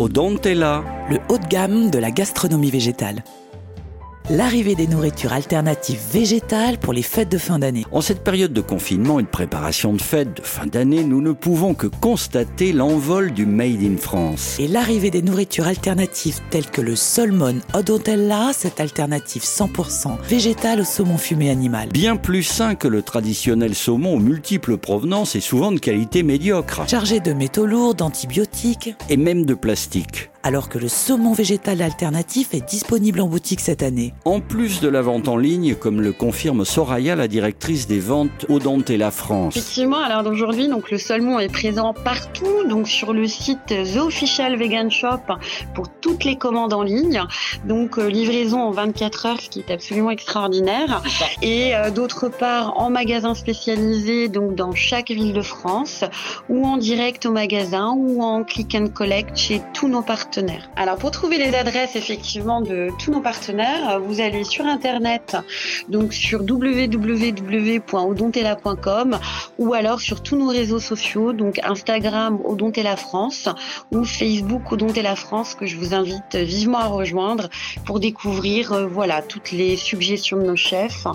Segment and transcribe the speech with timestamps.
[0.00, 0.82] Odontella.
[1.10, 3.22] le haut de gamme de la gastronomie végétale.
[4.30, 7.84] L'arrivée des nourritures alternatives végétales pour les fêtes de fin d'année.
[7.90, 11.32] En cette période de confinement et de préparation de fêtes de fin d'année, nous ne
[11.32, 14.54] pouvons que constater l'envol du Made in France.
[14.60, 20.84] Et l'arrivée des nourritures alternatives telles que le salmon odontella, cette alternative 100% végétale au
[20.84, 21.88] saumon fumé animal.
[21.88, 26.88] Bien plus sain que le traditionnel saumon aux multiples provenances et souvent de qualité médiocre.
[26.88, 30.30] Chargé de métaux lourds, d'antibiotiques, Et même de plastique.
[30.42, 34.14] Alors que le saumon végétal alternatif est disponible en boutique cette année.
[34.24, 38.46] En plus de la vente en ligne, comme le confirme Soraya, la directrice des ventes
[38.48, 39.56] Odontella France.
[39.56, 44.56] Effectivement, alors d'aujourd'hui, donc le saumon est présent partout, donc sur le site The Official
[44.56, 45.20] Vegan Shop
[45.74, 47.22] pour toutes les commandes en ligne.
[47.64, 51.02] Donc euh, livraison en 24 heures, ce qui est absolument extraordinaire.
[51.42, 56.04] Et euh, d'autre part, en magasin spécialisé, donc dans chaque ville de France,
[56.48, 60.29] ou en direct au magasin, ou en click and collect chez tous nos partenaires.
[60.76, 65.36] Alors pour trouver les adresses effectivement de tous nos partenaires, euh, vous allez sur internet,
[65.88, 69.18] donc sur www.odontella.com
[69.58, 73.48] ou alors sur tous nos réseaux sociaux, donc Instagram Odontella France
[73.90, 77.48] ou Facebook Odontella France que je vous invite vivement à rejoindre
[77.84, 81.06] pour découvrir euh, voilà toutes les suggestions de nos chefs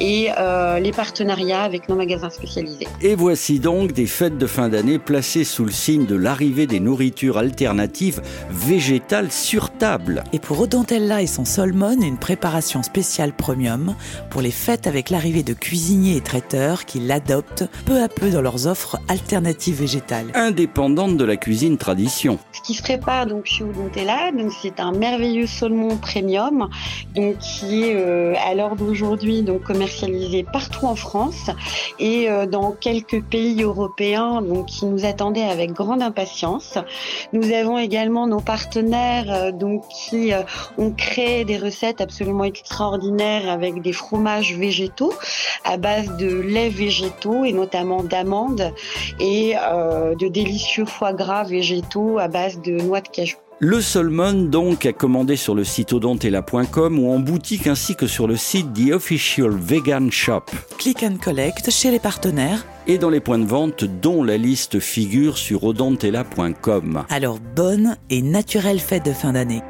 [0.00, 2.88] et euh, les partenariats avec nos magasins spécialisés.
[3.00, 6.80] Et voici donc des fêtes de fin d'année placées sous le signe de l'arrivée des
[6.80, 8.22] nourritures alternatives
[8.56, 10.24] végétales sur table.
[10.32, 13.94] Et pour Odontella et son salmon, une préparation spéciale premium
[14.30, 18.40] pour les fêtes avec l'arrivée de cuisiniers et traiteurs qui l'adoptent peu à peu dans
[18.40, 20.26] leurs offres alternatives végétales.
[20.34, 22.38] Indépendantes de la cuisine tradition.
[22.52, 26.68] Ce qui se prépare donc chez Odontella, donc c'est un merveilleux saumon premium,
[27.14, 31.50] donc qui est euh, à l'heure d'aujourd'hui donc commercialisé partout en France
[31.98, 36.78] et euh, dans quelques pays européens, donc qui nous attendaient avec grande impatience.
[37.32, 40.42] Nous avons également nos partenaires euh, donc qui euh,
[40.78, 45.12] ont créé des recettes absolument extraordinaires avec des fromages végétaux
[45.64, 48.72] à base de lait végétaux et notamment d'amandes
[49.20, 53.36] et euh, de délicieux foie gras végétaux à base de noix de cajou.
[53.58, 58.26] Le salmon donc à commander sur le site odontella.com ou en boutique ainsi que sur
[58.26, 60.42] le site The Official Vegan Shop
[60.76, 62.66] Click and collect chez les partenaires.
[62.86, 67.04] et dans les points de vente dont la liste figure sur odontella.com.
[67.08, 69.62] Alors bonne et naturelle fête de fin d'année.